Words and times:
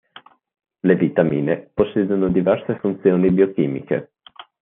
Le 0.81 0.95
vitamine 0.95 1.69
possiedono 1.75 2.29
diverse 2.29 2.79
funzioni 2.79 3.29
biochimiche. 3.29 4.13